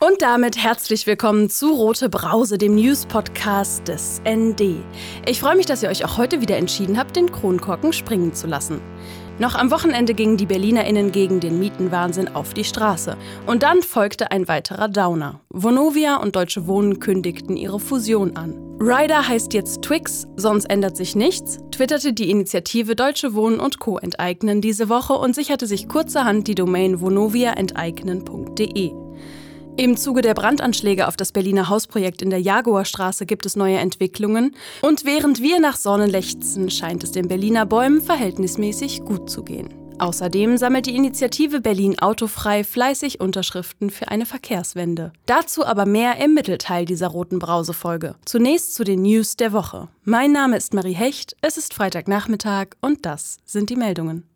[0.00, 4.84] Und damit herzlich willkommen zu Rote Brause, dem News-Podcast des ND.
[5.28, 8.48] Ich freue mich, dass ihr euch auch heute wieder entschieden habt, den Kronkorken springen zu
[8.48, 8.80] lassen.
[9.42, 13.16] Noch am Wochenende gingen die BerlinerInnen gegen den Mietenwahnsinn auf die Straße.
[13.44, 15.40] Und dann folgte ein weiterer Downer.
[15.48, 18.54] Vonovia und Deutsche Wohnen kündigten ihre Fusion an.
[18.78, 23.98] Ryder heißt jetzt Twix, sonst ändert sich nichts, twitterte die Initiative Deutsche Wohnen und Co.
[23.98, 29.01] enteignen diese Woche und sicherte sich kurzerhand die Domain vonoviaenteignen.de.
[29.78, 34.54] Im Zuge der Brandanschläge auf das Berliner Hausprojekt in der Jaguarstraße gibt es neue Entwicklungen
[34.82, 39.70] und während wir nach Sonnen lechzen, scheint es den Berliner Bäumen verhältnismäßig gut zu gehen.
[39.98, 45.12] Außerdem sammelt die Initiative Berlin Autofrei fleißig Unterschriften für eine Verkehrswende.
[45.24, 48.16] Dazu aber mehr im Mittelteil dieser roten Brause-Folge.
[48.26, 49.88] Zunächst zu den News der Woche.
[50.04, 54.28] Mein Name ist Marie Hecht, es ist Freitagnachmittag und das sind die Meldungen.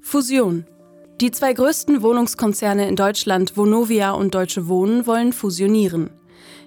[0.00, 0.66] Fusion.
[1.22, 6.10] Die zwei größten Wohnungskonzerne in Deutschland, Vonovia und Deutsche Wohnen, wollen fusionieren.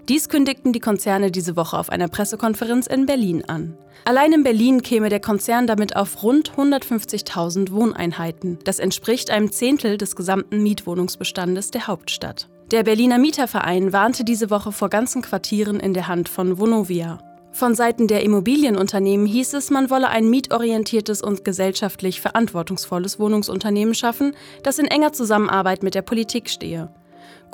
[0.08, 3.78] Dies kündigten die Konzerne diese Woche auf einer Pressekonferenz in Berlin an.
[4.06, 8.58] Allein in Berlin käme der Konzern damit auf rund 150.000 Wohneinheiten.
[8.64, 12.47] Das entspricht einem Zehntel des gesamten Mietwohnungsbestandes der Hauptstadt.
[12.72, 17.19] Der Berliner Mieterverein warnte diese Woche vor ganzen Quartieren in der Hand von Vonovia.
[17.56, 24.36] Von Seiten der Immobilienunternehmen hieß es, man wolle ein mietorientiertes und gesellschaftlich verantwortungsvolles Wohnungsunternehmen schaffen,
[24.64, 26.89] das in enger Zusammenarbeit mit der Politik stehe.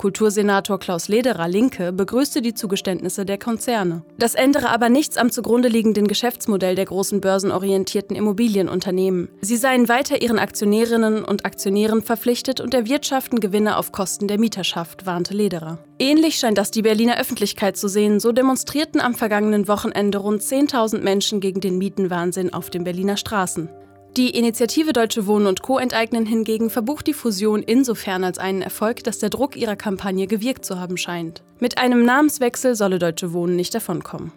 [0.02, 4.02] Kultursenator Klaus Lederer Linke begrüßte die Zugeständnisse der Konzerne.
[4.18, 9.28] Das ändere aber nichts am zugrunde liegenden Geschäftsmodell der großen börsenorientierten Immobilienunternehmen.
[9.42, 15.06] Sie seien weiter ihren Aktionärinnen und Aktionären verpflichtet und erwirtschaften Gewinne auf Kosten der Mieterschaft,
[15.06, 15.78] warnte Lederer.
[16.00, 18.18] Ähnlich scheint das die Berliner Öffentlichkeit zu sehen.
[18.18, 23.68] So demonstrierten am vergangenen Wochenende rund 10.000 Menschen gegen den Mietenwahnsinn auf den Berliner Straßen.
[24.18, 25.78] Die Initiative Deutsche Wohnen und Co.
[25.78, 30.66] enteignen hingegen verbucht die Fusion insofern als einen Erfolg, dass der Druck ihrer Kampagne gewirkt
[30.66, 31.42] zu haben scheint.
[31.60, 34.30] Mit einem Namenswechsel solle Deutsche Wohnen nicht davonkommen.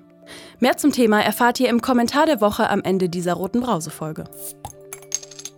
[0.62, 4.24] Mehr zum Thema erfahrt ihr im Kommentar der Woche am Ende dieser roten Brausefolge.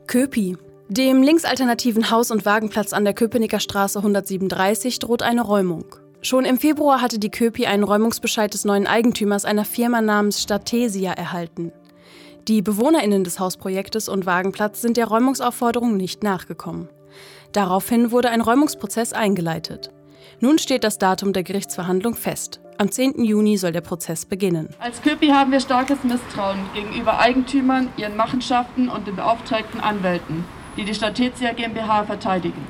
[0.08, 0.58] Köpi.
[0.90, 5.86] Dem linksalternativen Haus- und Wagenplatz an der Köpenicker Straße 137 droht eine Räumung.
[6.22, 11.13] Schon im Februar hatte die Köpi einen Räumungsbescheid des neuen Eigentümers einer Firma namens Statesia
[11.13, 11.72] erhalten.
[12.47, 16.88] Die BewohnerInnen des Hausprojektes und Wagenplatz sind der Räumungsaufforderung nicht nachgekommen.
[17.52, 19.91] Daraufhin wurde ein Räumungsprozess eingeleitet.
[20.40, 22.62] Nun steht das Datum der Gerichtsverhandlung fest.
[22.78, 23.25] Am 10.
[23.25, 24.69] Juni soll der Prozess beginnen.
[24.80, 30.46] Als Köpi haben wir starkes Misstrauen gegenüber Eigentümern, ihren Machenschaften und den beauftragten Anwälten,
[30.78, 32.66] die die Statetia GmbH verteidigen.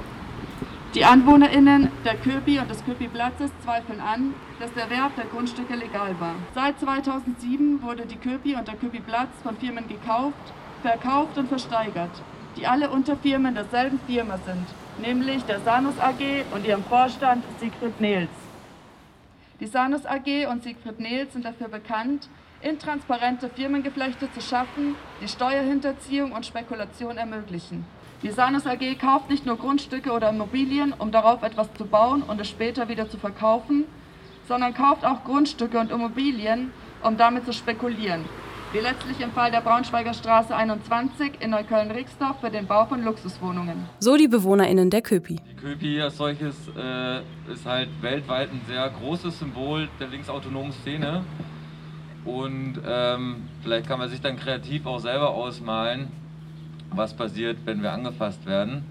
[0.96, 6.16] Die AnwohnerInnen der Köpi und des Köpi-Platzes zweifeln an, dass der Wert der Grundstücke legal
[6.20, 6.36] war.
[6.56, 12.10] Seit 2007 wurde die Köpi und der Köpi-Platz von Firmen gekauft, verkauft und versteigert,
[12.56, 14.66] die alle Unterfirmen derselben Firma sind,
[15.06, 18.30] nämlich der Sanus AG und ihrem Vorstand Siegfried Nehls.
[19.60, 22.30] Die Sanus AG und Siegfried Nehls sind dafür bekannt,
[22.62, 27.86] intransparente Firmengeflechte zu schaffen, die Steuerhinterziehung und Spekulation ermöglichen.
[28.24, 32.42] Die Sanus AG kauft nicht nur Grundstücke oder Immobilien, um darauf etwas zu bauen und
[32.42, 33.86] es später wieder zu verkaufen,
[34.48, 36.72] sondern kauft auch Grundstücke und Immobilien,
[37.04, 38.26] um damit zu spekulieren.
[38.74, 43.88] Wie letztlich im Fall der Braunschweiger Straße 21 in Neukölln-Rixdorf für den Bau von Luxuswohnungen.
[44.00, 45.40] So die BewohnerInnen der Köpi.
[45.52, 47.20] Die Köpi als solches äh,
[47.52, 51.24] ist halt weltweit ein sehr großes Symbol der linksautonomen Szene.
[52.26, 56.12] Und ähm, vielleicht kann man sich dann kreativ auch selber ausmalen,
[56.92, 58.84] was passiert, wenn wir angefasst werden.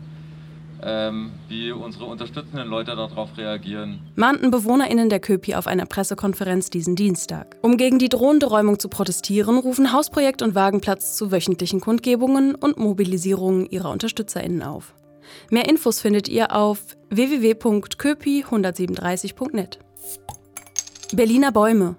[0.83, 4.01] Ähm, wie unsere unterstützenden Leute darauf reagieren.
[4.15, 7.57] Mahnten BewohnerInnen der Köpi auf einer Pressekonferenz diesen Dienstag.
[7.63, 12.77] Um gegen die drohende Räumung zu protestieren, rufen Hausprojekt und Wagenplatz zu wöchentlichen Kundgebungen und
[12.77, 14.93] Mobilisierungen ihrer UnterstützerInnen auf.
[15.51, 19.79] Mehr Infos findet ihr auf www.köpi137.net.
[21.13, 21.95] Berliner Bäume.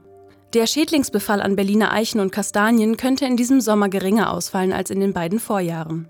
[0.54, 5.02] Der Schädlingsbefall an Berliner Eichen und Kastanien könnte in diesem Sommer geringer ausfallen als in
[5.02, 6.10] den beiden Vorjahren.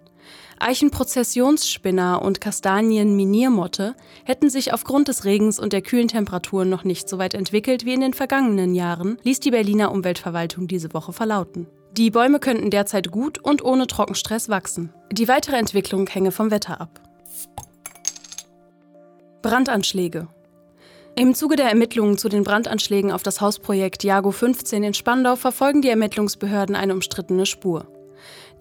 [0.60, 7.18] Eichenprozessionsspinner und Kastanienminiermotte hätten sich aufgrund des Regens und der kühlen Temperaturen noch nicht so
[7.18, 11.68] weit entwickelt wie in den vergangenen Jahren, ließ die Berliner Umweltverwaltung diese Woche verlauten.
[11.94, 14.94] Die Bäume könnten derzeit gut und ohne Trockenstress wachsen.
[15.12, 17.02] Die weitere Entwicklung hänge vom Wetter ab.
[19.42, 20.28] Brandanschläge.
[21.20, 25.82] Im Zuge der Ermittlungen zu den Brandanschlägen auf das Hausprojekt Jago 15 in Spandau verfolgen
[25.82, 27.88] die Ermittlungsbehörden eine umstrittene Spur.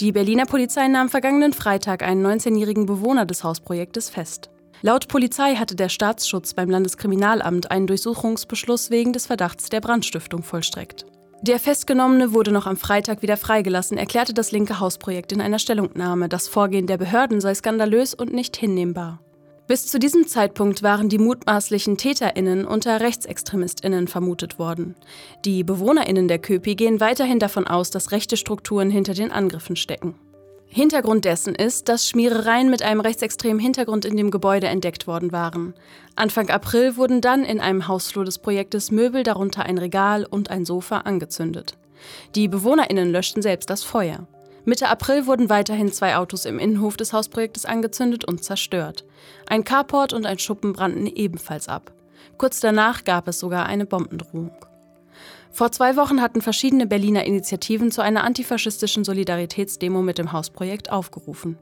[0.01, 4.49] Die Berliner Polizei nahm vergangenen Freitag einen 19-jährigen Bewohner des Hausprojektes fest.
[4.81, 11.05] Laut Polizei hatte der Staatsschutz beim Landeskriminalamt einen Durchsuchungsbeschluss wegen des Verdachts der Brandstiftung vollstreckt.
[11.43, 16.31] Der Festgenommene wurde noch am Freitag wieder freigelassen, erklärte das linke Hausprojekt in einer Stellungnahme.
[16.31, 19.21] Das Vorgehen der Behörden sei skandalös und nicht hinnehmbar.
[19.67, 24.95] Bis zu diesem Zeitpunkt waren die mutmaßlichen TäterInnen unter RechtsextremistInnen vermutet worden.
[25.45, 30.15] Die BewohnerInnen der Köpi gehen weiterhin davon aus, dass rechte Strukturen hinter den Angriffen stecken.
[30.69, 35.75] Hintergrund dessen ist, dass Schmierereien mit einem rechtsextremen Hintergrund in dem Gebäude entdeckt worden waren.
[36.15, 40.65] Anfang April wurden dann in einem Hausflur des Projektes Möbel, darunter ein Regal und ein
[40.65, 41.77] Sofa, angezündet.
[42.37, 44.29] Die BewohnerInnen löschten selbst das Feuer.
[44.69, 49.05] Mitte April wurden weiterhin zwei Autos im Innenhof des Hausprojektes angezündet und zerstört.
[49.47, 51.93] Ein Carport und ein Schuppen brannten ebenfalls ab.
[52.37, 54.51] Kurz danach gab es sogar eine Bombendrohung.
[55.53, 61.59] Vor zwei Wochen hatten verschiedene Berliner Initiativen zu einer antifaschistischen Solidaritätsdemo mit dem Hausprojekt aufgerufen.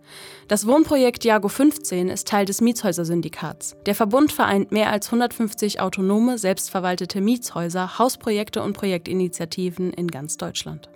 [0.48, 3.76] Das Wohnprojekt Jago 15 ist Teil des Mietshäuser-Syndikats.
[3.84, 10.88] Der Verbund vereint mehr als 150 autonome, selbstverwaltete Mietshäuser, Hausprojekte und Projektinitiativen in ganz Deutschland.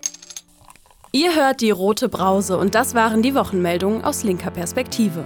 [1.10, 5.24] Ihr hört die rote Brause und das waren die Wochenmeldungen aus linker Perspektive.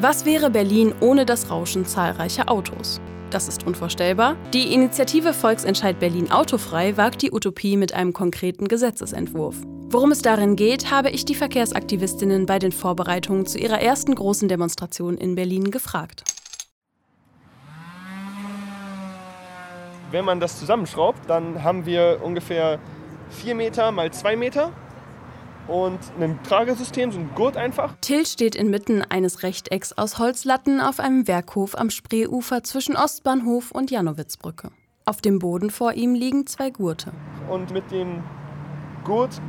[0.00, 3.00] Was wäre Berlin ohne das Rauschen zahlreicher Autos?
[3.30, 4.36] Das ist unvorstellbar.
[4.54, 9.56] Die Initiative Volksentscheid Berlin Autofrei wagt die Utopie mit einem konkreten Gesetzesentwurf.
[9.88, 14.48] Worum es darin geht, habe ich die Verkehrsaktivistinnen bei den Vorbereitungen zu ihrer ersten großen
[14.48, 16.22] Demonstration in Berlin gefragt.
[20.12, 22.78] Wenn man das zusammenschraubt, dann haben wir ungefähr
[23.30, 24.72] 4 Meter mal 2 Meter
[25.70, 27.94] und ein Tragesystem, so ein Gurt einfach.
[28.00, 33.90] Till steht inmitten eines Rechtecks aus Holzlatten auf einem Werkhof am Spreeufer zwischen Ostbahnhof und
[33.90, 34.70] Janowitzbrücke.
[35.04, 37.12] Auf dem Boden vor ihm liegen zwei Gurte.
[37.48, 38.22] Und mit dem
[39.04, 39.40] Gurt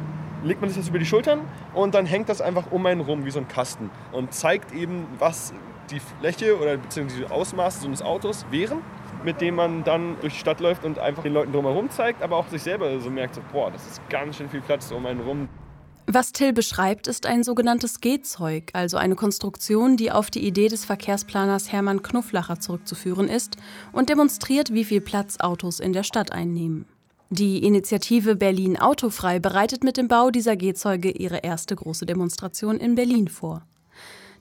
[0.44, 1.42] legt man sich das über die Schultern
[1.74, 5.08] und dann hängt das einfach um einen rum wie so ein Kasten und zeigt eben,
[5.20, 5.54] was
[5.90, 8.82] die Fläche oder beziehungsweise die Ausmaße so eines Autos wären,
[9.24, 12.38] mit dem man dann durch die Stadt läuft und einfach den Leuten drumherum zeigt, aber
[12.38, 15.20] auch sich selber so merkt, so, boah, das ist ganz schön viel Platz um einen
[15.20, 15.50] rum.
[16.14, 20.84] Was Till beschreibt, ist ein sogenanntes Gehzeug, also eine Konstruktion, die auf die Idee des
[20.84, 23.56] Verkehrsplaners Hermann Knufflacher zurückzuführen ist
[23.94, 26.84] und demonstriert, wie viel Platz Autos in der Stadt einnehmen.
[27.30, 32.96] Die Initiative Berlin Autofrei bereitet mit dem Bau dieser Gehzeuge ihre erste große Demonstration in
[32.96, 33.66] Berlin vor.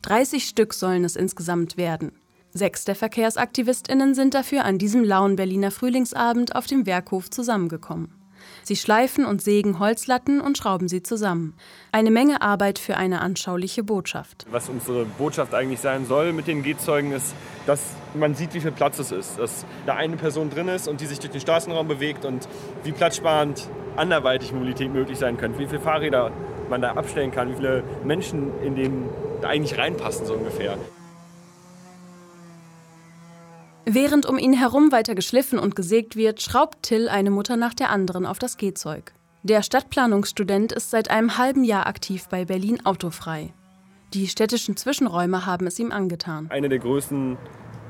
[0.03, 2.11] 30 Stück sollen es insgesamt werden.
[2.53, 8.20] Sechs der VerkehrsaktivistInnen sind dafür an diesem lauen Berliner Frühlingsabend auf dem Werkhof zusammengekommen.
[8.63, 11.55] Sie schleifen und sägen Holzlatten und schrauben sie zusammen.
[11.93, 14.47] Eine Menge Arbeit für eine anschauliche Botschaft.
[14.51, 17.35] Was unsere Botschaft eigentlich sein soll mit den Gehzeugen ist,
[17.67, 17.81] dass
[18.15, 19.39] man sieht, wie viel Platz es ist.
[19.39, 22.49] Dass da eine Person drin ist und die sich durch den Straßenraum bewegt und
[22.85, 25.59] wie platzsparend anderweitig Mobilität möglich sein könnte.
[25.59, 26.31] Wie viele Fahrräder
[26.69, 29.09] man da abstellen kann, wie viele Menschen in den
[29.41, 30.77] da eigentlich reinpassen so ungefähr.
[33.85, 37.91] Während um ihn herum weiter geschliffen und gesägt wird, schraubt Till eine Mutter nach der
[37.91, 39.13] anderen auf das Gehzeug.
[39.43, 43.55] Der Stadtplanungsstudent ist seit einem halben Jahr aktiv bei Berlin Autofrei.
[44.13, 46.51] Die städtischen Zwischenräume haben es ihm angetan.
[46.51, 47.39] Eine der größten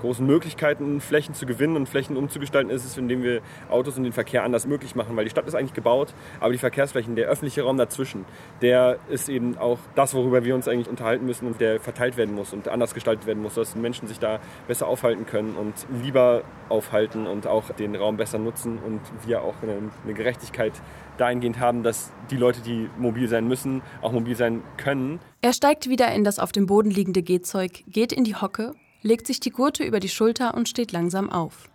[0.01, 4.13] großen Möglichkeiten, Flächen zu gewinnen und Flächen umzugestalten, ist es, indem wir Autos und den
[4.13, 5.17] Verkehr anders möglich machen.
[5.17, 8.25] Weil die Stadt ist eigentlich gebaut, aber die Verkehrsflächen, der öffentliche Raum dazwischen,
[8.63, 12.35] der ist eben auch das, worüber wir uns eigentlich unterhalten müssen und der verteilt werden
[12.35, 16.43] muss und anders gestaltet werden muss, dass Menschen sich da besser aufhalten können und lieber
[16.69, 20.73] aufhalten und auch den Raum besser nutzen und wir auch eine, eine Gerechtigkeit
[21.19, 25.21] dahingehend haben, dass die Leute, die mobil sein müssen, auch mobil sein können.
[25.43, 29.27] Er steigt wieder in das auf dem Boden liegende Gehzeug, geht in die Hocke legt
[29.27, 31.71] sich die Gurte über die Schulter und steht langsam auf.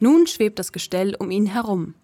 [0.00, 1.94] Nun schwebt das Gestell um ihn herum.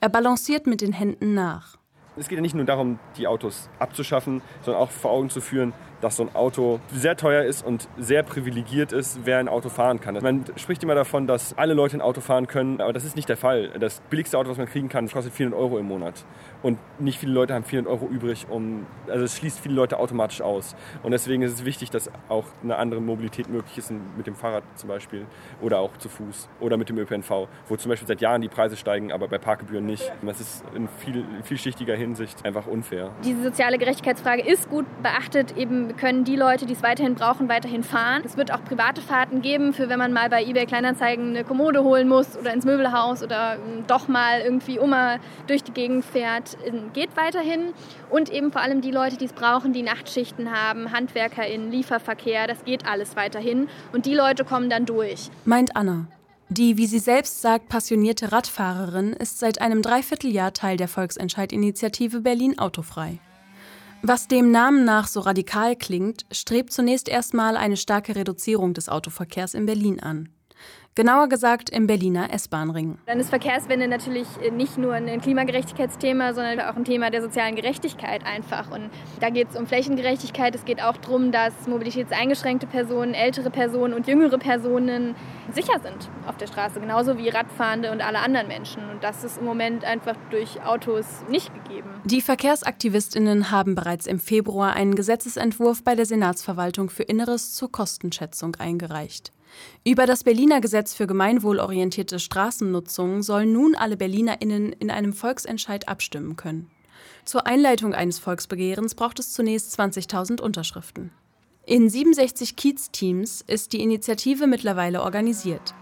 [0.00, 1.76] Er balanciert mit den Händen nach.
[2.16, 5.72] Es geht ja nicht nur darum, die Autos abzuschaffen, sondern auch vor Augen zu führen,
[6.04, 10.00] dass so ein Auto sehr teuer ist und sehr privilegiert ist, wer ein Auto fahren
[10.00, 10.14] kann.
[10.22, 13.28] Man spricht immer davon, dass alle Leute ein Auto fahren können, aber das ist nicht
[13.28, 13.70] der Fall.
[13.80, 16.24] Das billigste Auto, was man kriegen kann, kostet 400 Euro im Monat.
[16.62, 20.42] Und nicht viele Leute haben 400 Euro übrig, um, also es schließt viele Leute automatisch
[20.42, 20.76] aus.
[21.02, 24.64] Und deswegen ist es wichtig, dass auch eine andere Mobilität möglich ist, mit dem Fahrrad
[24.74, 25.26] zum Beispiel
[25.62, 28.76] oder auch zu Fuß oder mit dem ÖPNV, wo zum Beispiel seit Jahren die Preise
[28.76, 30.12] steigen, aber bei Parkgebühren nicht.
[30.20, 33.10] Das ist in viel, vielschichtiger Hinsicht einfach unfair.
[33.24, 37.82] Diese soziale Gerechtigkeitsfrage ist gut beachtet, eben können die Leute, die es weiterhin brauchen, weiterhin
[37.82, 38.22] fahren.
[38.24, 41.82] Es wird auch private Fahrten geben, für wenn man mal bei eBay Kleinanzeigen eine Kommode
[41.82, 46.56] holen muss oder ins Möbelhaus oder ähm, doch mal irgendwie Oma durch die Gegend fährt,
[46.92, 47.72] geht weiterhin.
[48.10, 52.64] Und eben vor allem die Leute, die es brauchen, die Nachtschichten haben, HandwerkerInnen, Lieferverkehr, das
[52.64, 53.68] geht alles weiterhin.
[53.92, 55.30] Und die Leute kommen dann durch.
[55.44, 56.06] Meint Anna.
[56.50, 62.58] Die, wie sie selbst sagt, passionierte Radfahrerin ist seit einem Dreivierteljahr Teil der Volksentscheidinitiative Berlin
[62.58, 63.18] Autofrei.
[64.06, 69.54] Was dem Namen nach so radikal klingt, strebt zunächst erstmal eine starke Reduzierung des Autoverkehrs
[69.54, 70.28] in Berlin an.
[70.96, 72.98] Genauer gesagt im Berliner S-Bahn-Ring.
[73.06, 78.24] Dann ist Verkehrswende natürlich nicht nur ein Klimagerechtigkeitsthema, sondern auch ein Thema der sozialen Gerechtigkeit
[78.24, 78.70] einfach.
[78.70, 80.54] Und da geht es um Flächengerechtigkeit.
[80.54, 85.16] Es geht auch darum, dass mobilitätseingeschränkte Personen, ältere Personen und jüngere Personen
[85.52, 88.88] sicher sind auf der Straße, genauso wie Radfahrende und alle anderen Menschen.
[88.88, 91.90] Und das ist im Moment einfach durch Autos nicht gegeben.
[92.04, 98.54] Die Verkehrsaktivistinnen haben bereits im Februar einen Gesetzesentwurf bei der Senatsverwaltung für Inneres zur Kostenschätzung
[98.60, 99.32] eingereicht.
[99.84, 106.36] Über das Berliner Gesetz für gemeinwohlorientierte Straßennutzung sollen nun alle Berlinerinnen in einem Volksentscheid abstimmen
[106.36, 106.70] können.
[107.24, 111.10] Zur Einleitung eines Volksbegehrens braucht es zunächst 20.000 Unterschriften.
[111.66, 115.74] In 67 Kiez-Teams ist die Initiative mittlerweile organisiert.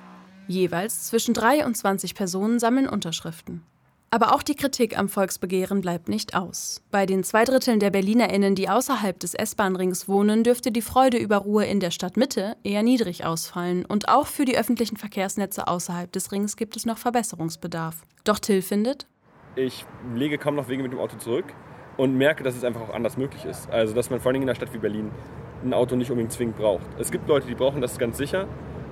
[0.46, 3.62] Jeweils zwischen drei und 20 Personen sammeln Unterschriften.
[4.14, 6.82] Aber auch die Kritik am Volksbegehren bleibt nicht aus.
[6.90, 11.38] Bei den zwei Dritteln der BerlinerInnen, die außerhalb des S-Bahn-Rings wohnen, dürfte die Freude über
[11.38, 13.86] Ruhe in der Stadtmitte eher niedrig ausfallen.
[13.86, 18.02] Und auch für die öffentlichen Verkehrsnetze außerhalb des Rings gibt es noch Verbesserungsbedarf.
[18.24, 19.06] Doch Till findet,
[19.56, 21.46] ich lege kaum noch Wege mit dem Auto zurück
[21.96, 23.70] und merke, dass es einfach auch anders möglich ist.
[23.70, 25.10] Also, dass man vor allem in einer Stadt wie Berlin
[25.64, 26.84] ein Auto nicht unbedingt zwingend braucht.
[26.98, 28.46] Es gibt Leute, die brauchen das ganz sicher,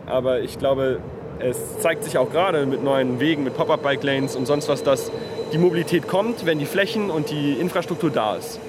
[0.07, 1.03] aber ich glaube,
[1.41, 5.11] es zeigt sich auch gerade mit neuen Wegen, mit Pop-up-Bike-Lanes und sonst was, dass
[5.53, 8.61] die Mobilität kommt, wenn die Flächen und die Infrastruktur da ist.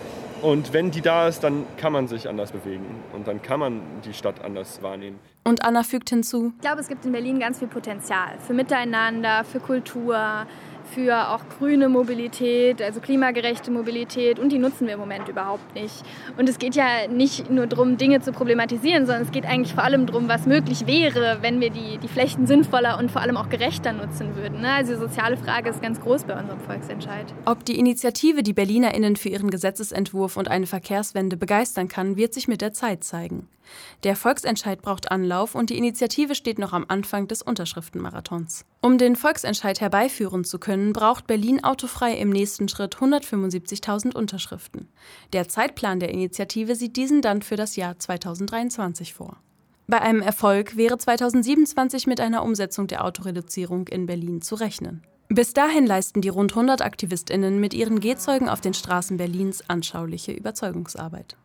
[0.42, 3.82] Und wenn die da ist, dann kann man sich anders bewegen und dann kann man
[4.06, 5.20] die Stadt anders wahrnehmen.
[5.44, 6.54] Und Anna fügt hinzu.
[6.56, 10.48] Ich glaube, es gibt in Berlin ganz viel Potenzial für Miteinander, für Kultur,
[10.94, 16.04] für auch grüne Mobilität, also klimagerechte Mobilität und die nutzen wir im Moment überhaupt nicht.
[16.38, 19.84] Und es geht ja nicht nur darum, Dinge zu problematisieren, sondern es geht eigentlich vor
[19.84, 23.50] allem darum, was möglich wäre, wenn wir die, die Flächen sinnvoller und vor allem auch
[23.50, 24.62] gerechter nutzen würden.
[24.62, 24.72] Ne?
[24.72, 27.34] Also die soziale Frage ist ganz groß bei unserem Volksentscheid.
[27.46, 32.48] Ob die Initiative die BerlinerInnen für ihren Gesetzesentwurf und eine Verkehrswende begeistern kann, wird sich
[32.48, 33.48] mit der Zeit zeigen.
[34.04, 38.66] Der Volksentscheid braucht Anlauf und die Initiative steht noch am Anfang des Unterschriftenmarathons.
[38.84, 44.88] Um den Volksentscheid herbeiführen zu können, braucht Berlin autofrei im nächsten Schritt 175.000 Unterschriften.
[45.34, 49.38] Der Zeitplan der Initiative sieht diesen dann für das Jahr 2023 vor.
[49.86, 55.04] Bei einem Erfolg wäre 2027 mit einer Umsetzung der Autoreduzierung in Berlin zu rechnen.
[55.30, 60.32] Bis dahin leisten die rund 100 Aktivistinnen mit ihren Gehzeugen auf den Straßen Berlins anschauliche
[60.32, 61.38] Überzeugungsarbeit.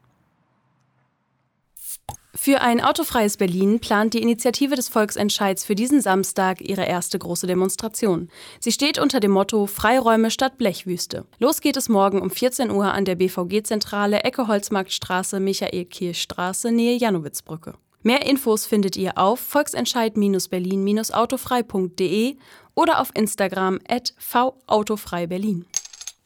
[2.37, 7.47] Für ein autofreies Berlin plant die Initiative des Volksentscheids für diesen Samstag ihre erste große
[7.47, 8.29] Demonstration.
[8.61, 11.25] Sie steht unter dem Motto Freiräume statt Blechwüste.
[11.39, 17.73] Los geht es morgen um 14 Uhr an der BVG-Zentrale Ecke Holzmarktstraße, Michael-Kirchstraße, Nähe Janowitzbrücke.
[18.03, 22.37] Mehr Infos findet ihr auf volksentscheid-berlin-autofrei.de
[22.75, 25.65] oder auf Instagram at vautofreiberlin.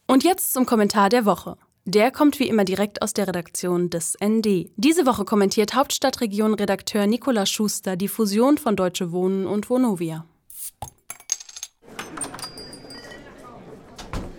[0.06, 1.56] Und jetzt zum Kommentar der Woche.
[1.86, 4.70] Der kommt wie immer direkt aus der Redaktion des ND.
[4.76, 10.26] Diese Woche kommentiert Hauptstadtregion-Redakteur Nikola Schuster die Fusion von Deutsche Wohnen und Vonovia.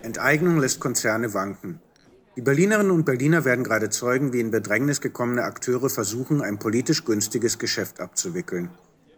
[0.02, 1.80] Enteignung lässt Konzerne wanken.
[2.36, 7.04] Die Berlinerinnen und Berliner werden gerade Zeugen, wie in Bedrängnis gekommene Akteure versuchen, ein politisch
[7.04, 8.70] günstiges Geschäft abzuwickeln.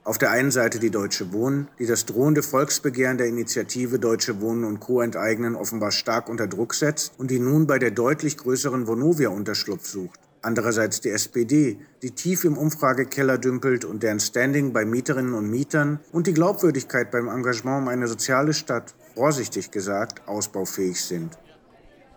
[0.07, 4.65] Auf der einen Seite die Deutsche Wohnen, die das drohende Volksbegehren der Initiative Deutsche Wohnen
[4.65, 5.01] und Co.
[5.01, 9.87] enteignen offenbar stark unter Druck setzt und die nun bei der deutlich größeren Vonovia Unterschlupf
[9.87, 10.21] sucht.
[10.43, 16.01] Andererseits die SPD, die tief im Umfragekeller dümpelt und deren Standing bei Mieterinnen und Mietern
[16.13, 21.39] und die Glaubwürdigkeit beim Engagement um eine soziale Stadt, vorsichtig gesagt, ausbaufähig sind.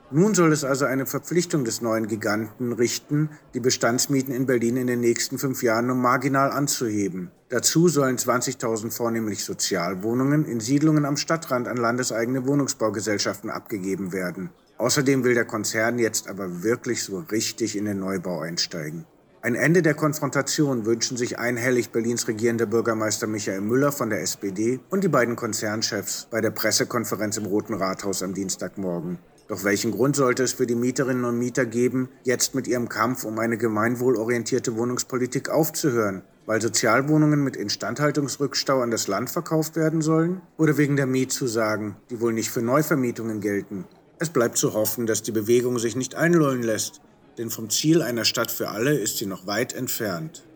[0.09, 4.87] Nun soll es also eine Verpflichtung des neuen Giganten richten, die Bestandsmieten in Berlin in
[4.87, 7.29] den nächsten fünf Jahren nur marginal anzuheben.
[7.49, 14.49] Dazu sollen 20.000 vornehmlich Sozialwohnungen in Siedlungen am Stadtrand an landeseigene Wohnungsbaugesellschaften abgegeben werden.
[14.77, 19.05] Außerdem will der Konzern jetzt aber wirklich so richtig in den Neubau einsteigen.
[19.41, 24.79] Ein Ende der Konfrontation wünschen sich einhellig Berlins regierender Bürgermeister Michael Müller von der SPD
[24.89, 29.19] und die beiden Konzernchefs bei der Pressekonferenz im Roten Rathaus am Dienstagmorgen.
[29.47, 33.23] Doch welchen Grund sollte es für die Mieterinnen und Mieter geben, jetzt mit ihrem Kampf
[33.23, 36.23] um eine gemeinwohlorientierte Wohnungspolitik aufzuhören?
[36.45, 40.41] Weil Sozialwohnungen mit Instandhaltungsrückstau an das Land verkauft werden sollen?
[40.57, 43.85] Oder wegen der Mietzusagen, die wohl nicht für Neuvermietungen gelten?
[44.19, 47.01] Es bleibt zu hoffen, dass die Bewegung sich nicht einlullen lässt,
[47.37, 50.46] denn vom Ziel einer Stadt für alle ist sie noch weit entfernt.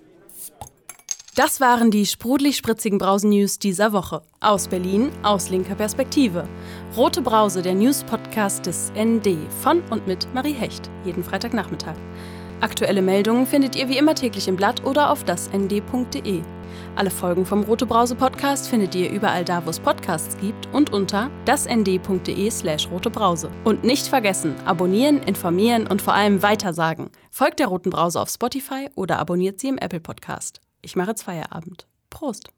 [1.34, 4.22] Das waren die sprudelig-spritzigen Brausen-News dieser Woche.
[4.42, 6.46] Aus Berlin, aus linker Perspektive.
[6.98, 9.38] Rote Brause, der News-Podcast des ND.
[9.62, 10.90] Von und mit Marie Hecht.
[11.06, 11.96] Jeden Freitagnachmittag.
[12.60, 16.42] Aktuelle Meldungen findet ihr wie immer täglich im Blatt oder auf dasnd.de.
[16.98, 20.92] Alle Folgen vom Rote Brause Podcast findet ihr überall da, wo es Podcasts gibt und
[20.92, 23.50] unter dasnd.de/slash rotebrause.
[23.64, 27.10] Und nicht vergessen, abonnieren, informieren und vor allem weitersagen.
[27.30, 30.60] Folgt der Roten Brause auf Spotify oder abonniert sie im Apple Podcast.
[30.82, 31.88] Ich mache jetzt Feierabend.
[32.10, 32.52] Prost!